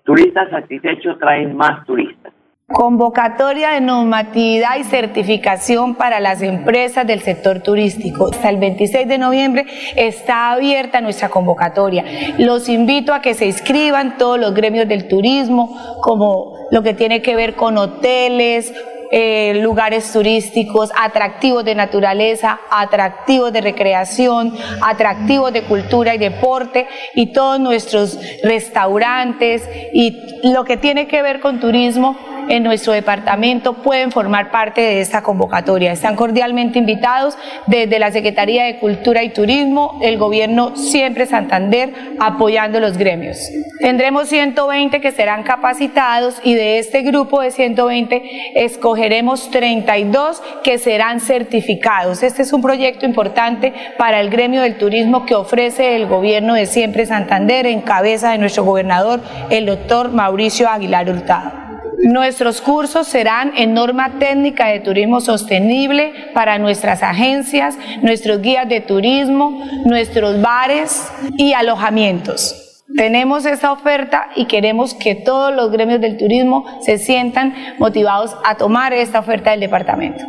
turistas 0.05 0.51
satisfechos 0.51 1.19
traen 1.19 1.57
más 1.57 1.87
turistas. 1.87 2.35
Convocatoria 2.73 3.71
de 3.71 3.81
normatividad 3.83 4.77
y 4.79 4.85
certificación 4.85 5.95
para 5.95 6.21
las 6.21 6.41
empresas 6.41 7.07
del 7.07 7.21
sector 7.21 7.61
turístico. 7.61 8.31
Hasta 8.33 8.49
el 8.49 8.57
26 8.57 9.07
de 9.07 9.19
noviembre 9.19 9.67
está 9.95 10.53
abierta 10.53 11.01
nuestra 11.01 11.29
convocatoria. 11.29 12.05
Los 12.39 12.69
invito 12.69 13.13
a 13.13 13.21
que 13.21 13.35
se 13.35 13.47
inscriban 13.47 14.17
todos 14.17 14.41
los 14.41 14.55
gremios 14.55 14.89
del 14.89 15.07
turismo, 15.07 15.77
como 16.01 16.55
lo 16.71 16.83
que 16.83 16.95
tiene 16.95 17.21
que 17.21 17.37
ver 17.37 17.55
con 17.57 17.77
hoteles, 17.77 18.73
eh, 19.15 19.61
lugares 19.61 20.11
turísticos, 20.11 20.91
atractivos 20.99 21.67
de 21.67 21.75
naturaleza, 21.75 22.59
atractivos 22.71 23.53
de 23.53 23.61
recreación, 23.61 24.57
atractivos 24.81 25.53
de 25.53 25.65
cultura 25.65 26.15
y 26.15 26.19
deporte 26.19 26.87
y 27.15 27.35
todos 27.35 27.61
nuestros 27.61 28.19
restaurantes 28.43 29.69
y 29.93 30.17
lo 30.55 30.65
que 30.65 30.79
tiene 30.79 31.09
que 31.09 31.21
ver 31.21 31.41
con 31.41 31.61
turismo 31.61 32.17
en 32.49 32.63
nuestro 32.63 32.93
departamento 32.93 33.75
pueden 33.75 34.11
formar 34.11 34.51
parte 34.51 34.81
de 34.81 35.01
esta 35.01 35.23
convocatoria. 35.23 35.93
Están 35.93 36.17
cordialmente 36.17 36.79
invitados 36.79 37.37
desde 37.67 37.99
la 37.99 38.13
Secretaría 38.13 38.65
de 38.65 38.79
Cultura 38.79 39.23
y 39.23 39.31
Turismo, 39.31 39.99
el 40.03 40.19
Gobierno 40.19 40.77
Siempre 40.77 41.27
Santander, 41.27 41.93
apoyando 42.19 42.81
los 42.81 42.97
gremios. 42.97 43.39
Tendremos 43.81 44.29
120 44.29 45.01
que 45.01 45.11
serán 45.11 45.43
capacitados 45.43 46.41
y 46.45 46.55
de 46.55 46.79
este 46.79 47.03
grupo 47.03 47.41
de 47.41 47.51
120 47.51 48.23
escogeremos 48.55 49.51
32 49.51 50.43
que 50.63 50.79
serán 50.79 51.21
certificados. 51.21 52.23
Este 52.23 52.43
es 52.43 52.53
un 52.53 52.63
proyecto 52.63 53.07
importante 53.07 53.73
para 53.99 54.21
el 54.21 54.31
gremio 54.31 54.63
del 54.63 54.79
turismo 54.79 55.27
que 55.27 55.35
ofrece 55.35 55.97
el 55.97 56.07
Gobierno 56.07 56.55
de 56.55 56.67
Siempre 56.67 57.07
Santander 57.07 57.67
en 57.67 57.81
cabeza 57.81 58.31
de 58.31 58.39
nuestro 58.39 58.65
gobernador, 58.65 59.21
el 59.51 59.67
doctor 59.67 60.13
Mauricio 60.13 60.69
Aguilar 60.69 61.11
Hurtado. 61.11 61.62
Nuestros 62.03 62.61
cursos 62.61 63.07
serán 63.07 63.53
en 63.57 63.75
norma 63.75 64.19
técnica 64.19 64.67
de 64.67 64.81
turismo 64.81 65.21
sostenible 65.21 66.13
para 66.35 66.59
nuestras 66.59 67.01
agencias, 67.01 67.79
nuestros 68.03 68.41
guías 68.41 68.69
de 68.69 68.81
turismo, 68.81 69.63
nuestros 69.85 70.43
bares 70.43 71.13
y 71.39 71.53
alojamientos. 71.53 72.85
Tenemos 72.97 73.47
esta 73.47 73.71
oferta 73.71 74.31
y 74.35 74.47
queremos 74.47 74.95
que 74.95 75.15
todos 75.15 75.55
los 75.55 75.71
gremios 75.71 76.01
del 76.01 76.17
turismo 76.17 76.65
se 76.81 76.99
sientan 76.99 77.55
motivados 77.79 78.35
a 78.45 78.57
tomar 78.57 78.93
esta 78.93 79.21
oferta 79.21 79.53
del 79.53 79.61
departamento. 79.61 80.25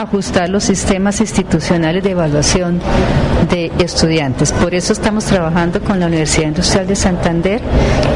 ajustar 0.00 0.48
los 0.48 0.64
sistemas 0.64 1.20
institucionales 1.20 2.02
de 2.02 2.12
evaluación 2.12 2.80
de 3.50 3.70
estudiantes. 3.80 4.52
Por 4.52 4.74
eso 4.74 4.94
estamos 4.94 5.26
trabajando 5.26 5.82
con 5.82 6.00
la 6.00 6.06
Universidad 6.06 6.48
Industrial 6.48 6.86
de 6.86 6.96
Santander 6.96 7.60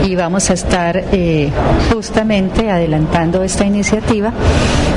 y 0.07 0.17
vamos 0.17 0.49
a 0.49 0.55
estar 0.55 0.97
eh, 1.13 1.51
justamente 1.93 2.71
adelantando 2.71 3.43
esta 3.43 3.67
iniciativa 3.67 4.33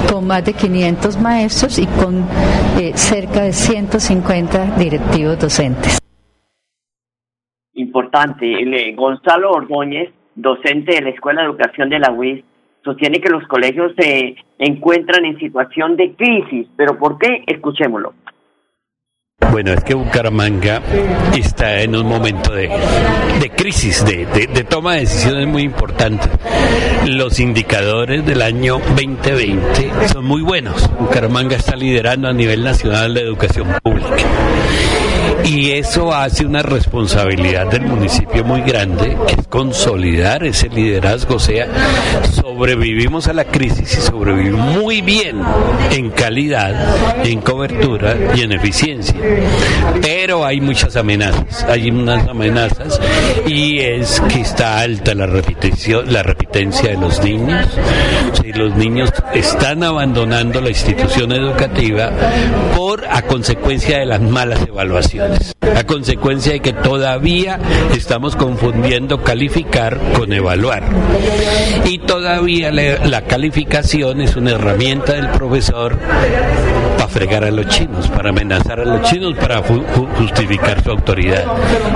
con 0.10 0.26
más 0.26 0.46
de 0.46 0.54
500 0.54 1.20
maestros 1.20 1.78
y 1.78 1.88
con 1.88 2.24
eh, 2.80 2.94
cerca 2.96 3.42
de 3.42 3.52
150 3.52 4.78
directivos 4.78 5.38
docentes. 5.38 5.99
Importante, 8.10 8.48
eh, 8.52 8.96
Gonzalo 8.96 9.52
Ordóñez, 9.52 10.10
docente 10.34 10.96
de 10.96 11.02
la 11.02 11.10
Escuela 11.10 11.42
de 11.42 11.50
Educación 11.50 11.90
de 11.90 12.00
la 12.00 12.12
UIS, 12.12 12.44
sostiene 12.84 13.22
que 13.22 13.30
los 13.30 13.44
colegios 13.48 13.92
se 14.00 14.36
encuentran 14.58 15.26
en 15.26 15.38
situación 15.38 15.96
de 15.96 16.16
crisis. 16.16 16.66
¿Pero 16.76 16.98
por 16.98 17.20
qué? 17.20 17.44
Escuchémoslo. 17.46 18.16
Bueno, 19.52 19.74
es 19.74 19.84
que 19.84 19.94
Bucaramanga 19.94 20.82
está 21.38 21.82
en 21.84 21.96
un 21.96 22.08
momento 22.08 22.52
de, 22.52 22.70
crisis, 23.56 24.04
de, 24.04 24.26
de, 24.26 24.64
toma 24.64 24.94
de 24.94 25.02
decisiones 25.02 25.48
muy 25.48 25.62
importantes. 25.62 26.32
Los 27.08 27.40
indicadores 27.40 28.26
del 28.26 28.42
año 28.42 28.80
2020 28.80 30.08
son 30.08 30.26
muy 30.26 30.42
buenos. 30.42 30.90
Bucaramanga 31.00 31.58
está 31.58 31.76
liderando 31.76 32.28
a 32.28 32.34
nivel 32.34 32.64
nacional 32.64 33.14
la 33.14 33.20
educación 33.20 33.68
pública 33.84 34.16
y 35.46 35.72
eso 35.72 36.14
hace 36.14 36.46
una 36.46 36.62
responsabilidad 36.62 37.68
del 37.68 37.84
municipio 37.84 38.44
muy 38.44 38.62
grande, 38.62 39.18
que 39.28 39.36
es 39.42 39.48
consolidar 39.48 40.44
ese 40.44 40.70
liderazgo, 40.70 41.36
o 41.36 41.40
sea, 41.40 41.68
sobrevivimos 42.32 43.28
a 43.28 43.34
la 43.34 43.46
crisis 43.46 43.98
y 43.98 44.02
sobrevivimos 44.02 44.78
muy 44.78 45.02
bien 45.02 45.42
en 45.92 46.10
calidad, 46.12 47.26
en 47.26 47.42
cobertura 47.42 48.16
y 48.36 48.42
en 48.42 48.52
eficiencia. 48.52 49.16
Pero 50.02 50.46
hay 50.46 50.62
muchas 50.62 50.96
amenazas, 50.96 51.64
hay 51.64 51.90
unas 51.90 52.28
amenazas 52.28 53.00
y 53.48 53.80
es 53.80 54.22
que 54.30 54.42
está 54.42 54.80
alta 54.80 55.14
la 55.16 55.26
repetición, 55.26 56.12
la 56.12 56.24
repitencia 56.24 56.92
de 56.92 56.98
los 56.98 57.24
niños. 57.24 57.68
Los 58.56 58.76
niños 58.76 59.14
están 59.34 59.84
abandonando 59.84 60.60
la 60.60 60.70
institución 60.70 61.32
educativa 61.32 62.10
por 62.76 63.06
a 63.06 63.22
consecuencia 63.22 64.00
de 64.00 64.06
las 64.06 64.20
malas 64.20 64.60
evaluaciones 64.68 65.19
a 65.76 65.84
consecuencia 65.84 66.54
de 66.54 66.60
que 66.60 66.74
todavía 66.74 67.60
estamos 67.96 68.36
confundiendo 68.36 69.24
calificar 69.24 69.98
con 70.16 70.34
evaluar. 70.34 70.84
Y 71.86 72.00
todavía 72.00 72.72
la 72.72 73.22
calificación 73.24 74.22
es 74.22 74.36
una 74.36 74.52
herramienta 74.52 75.14
del 75.14 75.30
profesor 75.30 75.98
para 76.98 77.08
fregar 77.08 77.44
a 77.44 77.52
los 77.52 77.68
chinos, 77.68 78.08
para 78.10 78.30
amenazar 78.30 78.80
a 78.80 78.86
los 78.86 79.10
chinos, 79.10 79.36
para 79.36 79.62
justificar 80.18 80.84
su 80.84 80.92
autoridad. 80.92 81.44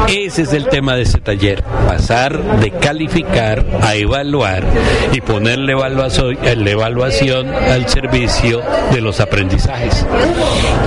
Ese 0.08 0.44
es 0.44 0.54
el 0.54 0.68
tema 0.68 0.96
de 0.96 1.04
este 1.04 1.20
taller, 1.20 1.64
pasar 1.88 2.60
de 2.60 2.72
calificar 2.72 3.66
a 3.82 3.96
evaluar 3.96 4.64
y 5.12 5.22
poner 5.22 5.60
la 5.60 5.74
evaluación, 5.74 6.38
la 6.42 6.70
evaluación 6.70 7.54
al 7.54 7.88
servicio 7.88 8.62
de 8.92 9.02
los 9.02 9.20
aprendizajes. 9.20 10.06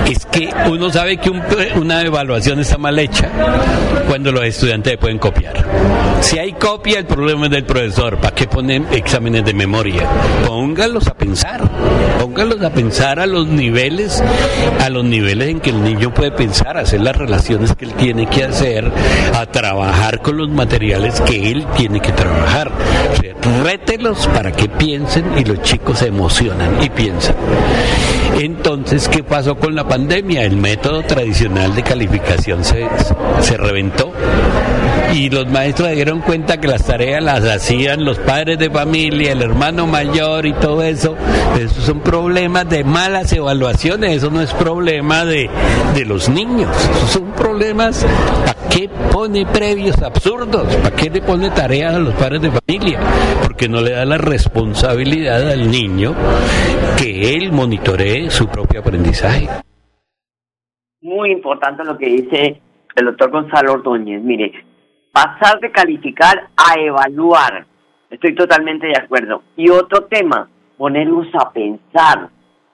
Es 0.09 0.25
que 0.25 0.49
uno 0.69 0.89
sabe 0.89 1.17
que 1.17 1.29
una 1.75 2.01
evaluación 2.01 2.26
está 2.35 2.77
mal 2.77 2.99
hecha 2.99 3.29
cuando 4.07 4.31
los 4.31 4.43
estudiantes 4.43 4.97
pueden 4.97 5.17
copiar. 5.17 5.65
Si 6.21 6.37
hay 6.37 6.53
copia, 6.53 6.99
el 6.99 7.05
problema 7.05 7.45
es 7.45 7.51
del 7.51 7.63
profesor. 7.65 8.17
¿Para 8.17 8.35
qué 8.35 8.47
ponen 8.47 8.87
exámenes 8.91 9.45
de 9.45 9.53
memoria? 9.53 10.07
Póngalos 10.45 11.07
a 11.07 11.13
pensar. 11.13 11.61
Póngalos 12.19 12.61
a 12.61 12.69
pensar 12.71 13.19
a 13.19 13.25
los 13.25 13.47
niveles, 13.47 14.23
a 14.79 14.89
los 14.89 15.03
niveles 15.03 15.49
en 15.49 15.59
que 15.59 15.69
el 15.69 15.83
niño 15.83 16.13
puede 16.13 16.31
pensar, 16.31 16.77
hacer 16.77 17.01
las 17.01 17.15
relaciones 17.15 17.75
que 17.75 17.85
él 17.85 17.93
tiene 17.93 18.27
que 18.27 18.43
hacer, 18.43 18.91
a 19.33 19.45
trabajar 19.45 20.21
con 20.21 20.37
los 20.37 20.49
materiales 20.49 21.21
que 21.21 21.51
él 21.51 21.65
tiene 21.75 21.99
que 21.99 22.11
trabajar. 22.11 22.71
rételos 23.63 24.27
para 24.27 24.51
que 24.51 24.67
piensen 24.67 25.37
y 25.37 25.45
los 25.45 25.61
chicos 25.61 25.99
se 25.99 26.07
emocionan 26.07 26.83
y 26.83 26.89
piensan. 26.89 27.35
Entonces, 28.39 29.07
¿qué 29.07 29.23
pasó 29.23 29.55
con 29.55 29.73
la 29.73 29.87
pandemia? 29.87 30.43
El 30.43 30.57
método 30.57 31.01
tradicional 31.03 31.73
de 31.73 31.83
calificación 31.83 32.63
se, 32.63 32.87
se 33.41 33.57
reventó 33.57 34.13
y 35.13 35.29
los 35.29 35.47
maestros 35.47 35.89
se 35.89 35.95
dieron 35.95 36.21
cuenta 36.21 36.59
que 36.59 36.67
las 36.67 36.85
tareas 36.85 37.23
las 37.23 37.43
hacían 37.43 38.03
los 38.05 38.19
padres 38.19 38.59
de 38.59 38.69
familia, 38.69 39.31
el 39.31 39.41
hermano 39.41 39.87
mayor 39.87 40.45
y 40.45 40.53
todo 40.53 40.83
eso. 40.83 41.15
Esos 41.59 41.83
son 41.85 42.01
problemas 42.01 42.69
de 42.69 42.83
malas 42.83 43.31
evaluaciones, 43.33 44.17
eso 44.17 44.29
no 44.29 44.41
es 44.41 44.53
problema 44.53 45.25
de, 45.25 45.49
de 45.95 46.05
los 46.05 46.29
niños, 46.29 46.69
esos 46.91 47.09
son 47.09 47.31
problemas, 47.33 48.05
¿para 48.45 48.69
qué 48.69 48.89
pone 49.11 49.45
previos 49.45 50.01
absurdos? 50.01 50.75
¿Para 50.75 50.95
qué 50.95 51.09
le 51.09 51.21
pone 51.21 51.49
tareas 51.49 51.95
a 51.95 51.99
los 51.99 52.13
padres 52.15 52.41
de 52.41 52.51
familia? 52.51 52.99
Porque 53.43 53.67
no 53.69 53.81
le 53.81 53.91
da 53.91 54.05
la 54.05 54.17
responsabilidad 54.17 55.49
al 55.49 55.71
niño 55.71 56.13
que 56.97 57.35
él 57.35 57.51
monitoree 57.51 58.29
su 58.29 58.47
propio 58.47 58.81
aprendizaje. 58.81 59.47
Muy 61.01 61.31
importante 61.31 61.83
lo 61.83 61.97
que 61.97 62.07
dice 62.07 62.61
el 62.95 63.05
doctor 63.05 63.31
Gonzalo 63.31 63.73
Ordóñez. 63.73 64.21
Mire, 64.23 64.51
pasar 65.11 65.59
de 65.59 65.71
calificar 65.71 66.47
a 66.55 66.79
evaluar. 66.79 67.65
Estoy 68.09 68.35
totalmente 68.35 68.87
de 68.87 68.97
acuerdo. 68.97 69.43
Y 69.55 69.69
otro 69.69 70.05
tema, 70.05 70.49
ponerlos 70.77 71.27
a 71.33 71.51
pensar, 71.51 72.29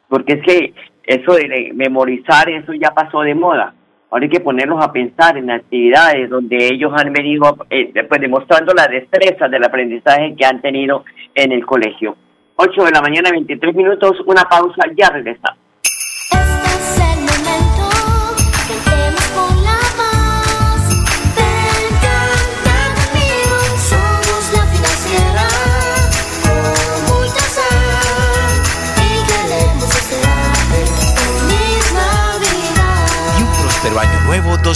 porque 0.08 0.34
es 0.34 0.44
que 0.44 0.74
eso 1.06 1.34
de 1.34 1.72
memorizar, 1.74 2.50
eso 2.50 2.74
ya 2.74 2.92
pasó 2.92 3.22
de 3.22 3.36
moda. 3.36 3.74
Ahora 4.10 4.26
hay 4.26 4.30
que 4.30 4.42
ponerlos 4.42 4.84
a 4.84 4.92
pensar 4.92 5.38
en 5.38 5.50
actividades 5.50 6.30
donde 6.30 6.56
ellos 6.68 6.94
han 6.96 7.12
venido 7.12 7.58
eh, 7.70 7.92
pues, 8.08 8.22
demostrando 8.22 8.74
la 8.74 8.88
destreza 8.88 9.48
del 9.48 9.64
aprendizaje 9.64 10.36
que 10.38 10.46
han 10.46 10.62
tenido 10.62 11.04
en 11.34 11.52
el 11.52 11.66
colegio. 11.66 12.16
8 12.56 12.84
de 12.84 12.92
la 12.92 13.02
mañana, 13.02 13.32
23 13.32 13.74
minutos, 13.74 14.22
una 14.28 14.44
pausa, 14.44 14.84
ya 14.96 15.10
regresamos. 15.10 15.63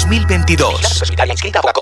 2022. 0.10 1.77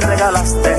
Regalaste. 0.00 0.70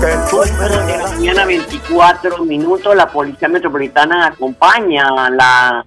de 0.00 0.98
la 0.98 1.08
mañana, 1.08 1.46
24 1.46 2.44
minutos, 2.44 2.94
la 2.96 3.06
Policía 3.06 3.48
Metropolitana 3.48 4.26
acompaña 4.26 5.30
la, 5.30 5.84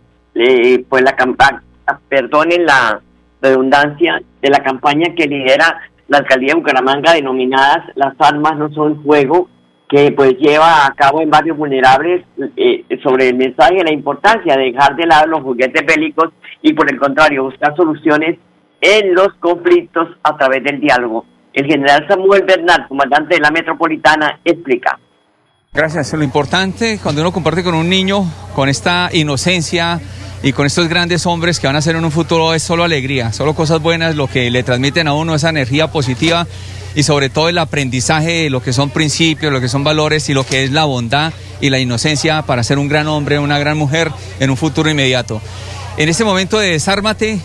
pues 0.90 1.04
la 1.04 1.16
campaña, 1.16 1.62
perdonen 2.08 2.66
la 2.66 3.02
redundancia, 3.42 4.22
de 4.42 4.50
la 4.50 4.64
campaña 4.64 5.14
que 5.16 5.28
lidera 5.28 5.82
la 6.08 6.20
alcaldía 6.20 6.54
de 6.54 6.60
Bucaramanga 6.60 7.14
denominadas 7.14 7.86
Las 7.96 8.14
armas 8.20 8.58
no 8.58 8.72
son 8.74 9.02
juego, 9.04 9.48
que 9.90 10.12
pues 10.12 10.38
lleva 10.38 10.86
a 10.86 10.94
cabo 10.94 11.22
en 11.22 11.30
barrios 11.30 11.58
vulnerables 11.58 12.24
eh, 12.56 12.86
sobre 13.04 13.30
el 13.30 13.36
mensaje 13.36 13.76
y 13.76 13.84
la 13.84 13.92
importancia 13.92 14.56
de 14.56 14.72
dejar 14.72 14.96
de 14.96 15.06
lado 15.06 15.28
los 15.28 15.42
juguetes 15.42 15.86
bélicos 15.86 16.30
y 16.62 16.74
por 16.74 16.90
el 16.90 17.00
contrario 17.00 17.44
buscar 17.44 17.76
soluciones 17.76 18.38
en 18.80 19.14
los 19.14 19.34
conflictos 19.36 20.10
a 20.24 20.38
través 20.38 20.64
del 20.64 20.80
diálogo. 20.80 21.26
El 21.54 21.66
general 21.66 22.06
Samuel 22.08 22.44
Bernal, 22.44 22.88
comandante 22.88 23.36
de 23.36 23.42
la 23.42 23.52
metropolitana, 23.52 24.40
explica. 24.44 25.00
Gracias. 25.74 26.14
Lo 26.14 26.24
importante 26.24 27.00
cuando 27.02 27.22
uno 27.22 27.32
comparte 27.32 27.64
con 27.64 27.76
un 27.76 27.90
niño, 27.90 28.26
con 28.56 28.70
esta 28.70 29.10
inocencia, 29.14 30.00
y 30.44 30.54
con 30.54 30.66
estos 30.66 30.88
grandes 30.88 31.26
hombres 31.26 31.60
que 31.60 31.68
van 31.68 31.76
a 31.76 31.82
ser 31.82 31.96
en 31.96 32.04
un 32.04 32.12
futuro 32.12 32.54
es 32.54 32.64
solo 32.64 32.84
alegría, 32.84 33.32
solo 33.32 33.54
cosas 33.54 33.82
buenas, 33.82 34.16
lo 34.16 34.28
que 34.28 34.50
le 34.50 34.64
transmiten 34.64 35.08
a 35.08 35.14
uno 35.14 35.36
esa 35.36 35.50
energía 35.50 35.92
positiva 35.92 36.48
y 36.96 37.04
sobre 37.04 37.30
todo 37.30 37.48
el 37.48 37.58
aprendizaje 37.58 38.44
de 38.44 38.50
lo 38.50 38.62
que 38.62 38.74
son 38.74 38.90
principios, 38.90 39.54
lo 39.54 39.62
que 39.62 39.70
son 39.70 39.84
valores 39.84 40.30
y 40.30 40.34
lo 40.34 40.44
que 40.44 40.64
es 40.64 40.72
la 40.72 40.86
bondad 40.86 41.32
y 41.62 41.70
la 41.70 41.80
inocencia 41.80 42.42
para 42.42 42.64
ser 42.64 42.80
un 42.80 42.88
gran 42.88 43.08
hombre, 43.08 43.40
una 43.40 43.60
gran 43.60 43.78
mujer 43.78 44.12
en 44.40 44.50
un 44.50 44.58
futuro 44.58 44.90
inmediato. 44.90 45.42
En 45.98 46.10
este 46.10 46.24
momento 46.24 46.58
de 46.58 46.72
desármate, 46.72 47.40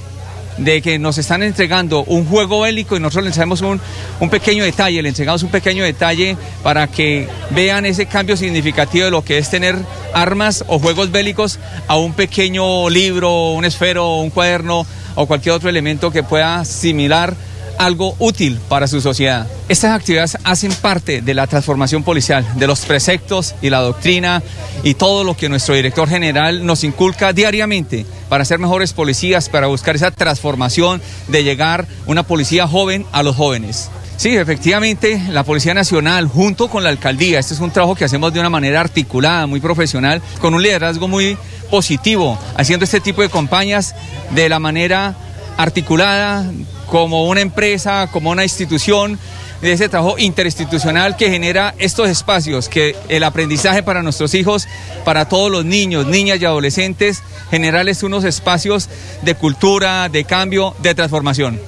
de 0.59 0.83
que 0.83 0.99
nos 0.99 1.19
están 1.19 1.43
entregando 1.43 2.05
un 2.05 2.27
juego 2.27 2.61
bélico 2.61 2.97
y 2.97 3.01
nosotros 3.01 3.25
le 3.25 3.29
entregamos 3.29 3.61
un, 3.61 3.81
un, 4.21 4.31
pequeño 4.31 4.65
detalle, 4.65 5.03
le 5.03 5.09
entregamos 5.09 5.43
un 5.43 5.51
pequeño 5.51 5.85
detalle 5.85 6.37
para 6.63 6.87
que 6.87 7.29
vean 7.51 7.87
ese 7.87 8.07
cambio 8.07 8.37
significativo 8.37 9.07
de 9.07 9.11
lo 9.11 9.25
que 9.25 9.39
es 9.39 9.51
tener 9.51 9.77
armas 10.13 10.65
o 10.67 10.79
juegos 10.79 11.11
bélicos 11.11 11.59
a 11.89 11.97
un 11.97 12.15
pequeño 12.15 12.89
libro, 12.89 13.53
un 13.53 13.65
esfero, 13.65 14.17
un 14.17 14.31
cuaderno 14.31 14.87
o 15.15 15.27
cualquier 15.27 15.55
otro 15.55 15.69
elemento 15.69 16.11
que 16.11 16.23
pueda 16.23 16.65
similar 16.65 17.35
algo 17.79 18.15
útil 18.19 18.59
para 18.69 18.87
su 18.89 19.01
sociedad. 19.01 19.47
Estas 19.69 19.93
actividades 19.93 20.39
hacen 20.45 20.73
parte 20.73 21.23
de 21.23 21.35
la 21.35 21.47
transformación 21.47 22.03
policial, 22.03 22.47
de 22.57 22.67
los 22.67 22.85
preceptos 22.87 23.55
y 23.63 23.71
la 23.71 23.81
doctrina 23.81 24.43
y 24.83 24.95
todo 24.95 25.25
lo 25.25 25.37
que 25.37 25.49
nuestro 25.49 25.75
director 25.75 26.09
general 26.09 26.65
nos 26.65 26.85
inculca 26.85 27.33
diariamente 27.33 28.07
para 28.29 28.45
ser 28.45 28.59
mejores 28.59 28.93
policías, 28.93 29.49
para 29.49 29.67
buscar 29.67 29.97
esa 29.97 30.11
transformación 30.11 31.03
de 31.29 31.45
llegar 31.45 31.87
una 32.07 32.23
policía 32.23 32.67
joven 32.67 33.07
a 33.13 33.23
los 33.23 33.37
jóvenes. 33.37 33.91
Sí, 34.17 34.35
efectivamente, 34.35 35.23
la 35.29 35.45
Policía 35.45 35.75
Nacional 35.75 36.27
junto 36.27 36.69
con 36.69 36.83
la 36.83 36.89
alcaldía, 36.89 37.39
este 37.39 37.53
es 37.53 37.61
un 37.61 37.71
trabajo 37.71 37.95
que 37.95 38.05
hacemos 38.07 38.33
de 38.33 38.41
una 38.41 38.49
manera 38.49 38.81
articulada, 38.81 39.47
muy 39.47 39.61
profesional, 39.61 40.23
con 40.41 40.55
un 40.55 40.63
liderazgo 40.63 41.07
muy 41.07 41.37
positivo, 41.71 42.39
haciendo 42.57 42.85
este 42.85 43.01
tipo 43.01 43.21
de 43.21 43.29
campañas 43.29 43.95
de 44.31 44.49
la 44.49 44.59
manera 44.59 45.15
articulada, 45.57 46.51
como 46.91 47.29
una 47.29 47.41
empresa, 47.41 48.09
como 48.13 48.31
una 48.31 48.43
institución, 48.43 49.19
de 49.61 49.73
ese 49.73 49.89
trabajo 49.89 50.17
interinstitucional 50.19 51.17
que 51.17 51.31
genera 51.31 51.73
estos 51.79 52.09
espacios, 52.09 52.69
que 52.69 52.93
el 53.09 53.25
aprendizaje 53.25 53.83
para 53.83 54.03
nuestros 54.03 54.35
hijos, 54.35 54.67
para 55.05 55.29
todos 55.29 55.51
los 55.51 55.65
niños, 55.65 56.07
niñas 56.07 56.41
y 56.41 56.45
adolescentes, 56.45 57.23
generarles 57.51 58.03
unos 58.03 58.25
espacios 58.25 58.89
de 59.25 59.35
cultura, 59.35 60.09
de 60.09 60.25
cambio, 60.25 60.73
de 60.83 60.95
transformación. 60.95 61.59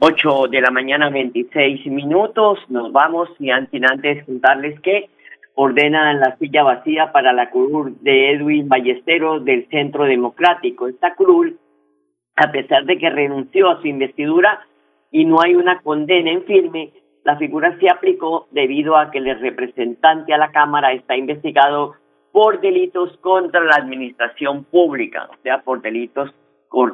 8 0.00 0.48
de 0.50 0.60
la 0.60 0.70
mañana, 0.70 1.10
26 1.10 1.86
minutos. 1.86 2.58
Nos 2.68 2.92
vamos 2.92 3.28
y 3.38 3.50
antes 3.50 4.24
contarles 4.26 4.78
que 4.80 5.08
ordenan 5.54 6.18
la 6.18 6.36
silla 6.38 6.64
vacía 6.64 7.12
para 7.12 7.32
la 7.32 7.50
curul 7.50 7.96
de 8.00 8.32
Edwin 8.32 8.68
Ballesteros 8.68 9.44
del 9.44 9.68
Centro 9.68 10.04
Democrático. 10.04 10.88
Esta 10.88 11.14
curul 11.14 11.56
a 12.36 12.50
pesar 12.50 12.84
de 12.84 12.98
que 12.98 13.10
renunció 13.10 13.70
a 13.70 13.80
su 13.80 13.88
investidura 13.88 14.66
y 15.10 15.24
no 15.24 15.40
hay 15.40 15.54
una 15.54 15.80
condena 15.80 16.30
en 16.30 16.44
firme, 16.44 16.92
la 17.24 17.36
figura 17.36 17.78
se 17.78 17.88
aplicó 17.88 18.48
debido 18.50 18.96
a 18.96 19.10
que 19.10 19.18
el 19.18 19.38
representante 19.38 20.34
a 20.34 20.38
la 20.38 20.50
Cámara 20.50 20.92
está 20.92 21.16
investigado 21.16 21.94
por 22.32 22.60
delitos 22.60 23.16
contra 23.18 23.62
la 23.62 23.76
administración 23.76 24.64
pública, 24.64 25.28
o 25.30 25.36
sea, 25.42 25.62
por 25.62 25.82
delitos 25.82 26.34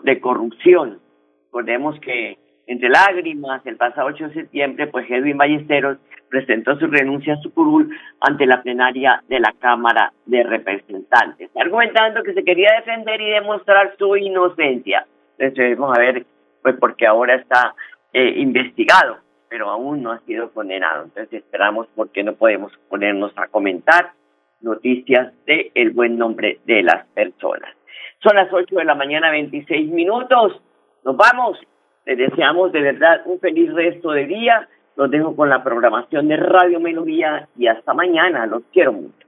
de 0.03 0.20
corrupción. 0.20 0.98
Recordemos 1.46 1.98
que 2.01 2.37
entre 2.66 2.90
lágrimas, 2.90 3.64
el 3.64 3.77
pasado 3.77 4.09
8 4.09 4.29
de 4.29 4.35
septiembre, 4.35 4.88
pues 4.88 5.11
Edwin 5.11 5.38
Ballesteros 5.38 5.96
presentó 6.29 6.79
su 6.79 6.87
renuncia 6.87 7.33
a 7.33 7.40
su 7.40 7.55
curul 7.55 7.96
ante 8.20 8.44
la 8.44 8.62
plenaria 8.62 9.22
de 9.27 9.40
la 9.40 9.55
Cámara 9.59 10.12
de 10.27 10.42
Representantes, 10.42 11.51
argumentando 11.57 12.22
que 12.22 12.35
se 12.35 12.44
quería 12.44 12.72
defender 12.72 13.20
y 13.22 13.31
demostrar 13.31 13.94
su 13.96 14.14
inocencia. 14.16 15.07
Vamos 15.38 15.96
a 15.96 16.01
ver, 16.01 16.27
pues 16.62 16.77
porque 16.79 17.07
ahora 17.07 17.37
está 17.37 17.74
eh, 18.12 18.35
investigado, 18.37 19.18
pero 19.48 19.70
aún 19.70 20.03
no 20.03 20.12
ha 20.12 20.20
sido 20.20 20.51
condenado. 20.51 21.05
Entonces 21.05 21.33
esperamos 21.44 21.87
porque 21.94 22.22
no 22.22 22.35
podemos 22.35 22.72
ponernos 22.88 23.33
a 23.37 23.48
comentar 23.48 24.12
noticias 24.61 25.33
de 25.46 25.70
el 25.74 25.90
buen 25.90 26.18
nombre 26.18 26.59
de 26.64 26.83
las 26.83 27.07
personas. 27.09 27.70
Son 28.22 28.35
las 28.35 28.53
8 28.53 28.74
de 28.74 28.85
la 28.85 28.94
mañana, 28.94 29.31
26 29.31 29.90
minutos. 29.90 30.61
Nos 31.05 31.16
vamos. 31.16 31.59
Les 32.05 32.18
deseamos 32.18 32.72
de 32.72 32.81
verdad 32.81 33.22
un 33.27 33.38
feliz 33.38 33.72
resto 33.72 34.11
de 34.11 34.27
día. 34.27 34.68
Los 34.96 35.11
dejo 35.11 35.37
con 35.37 35.48
la 35.48 35.62
programación 35.62 36.27
de 36.27 36.37
Radio 36.37 36.81
Melodía 36.81 37.48
y 37.57 37.68
hasta 37.68 37.94
mañana. 37.94 38.46
Los 38.46 38.64
quiero 38.72 38.92
mucho. 38.92 39.28